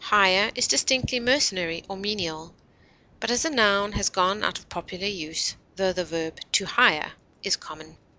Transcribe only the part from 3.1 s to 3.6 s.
but as a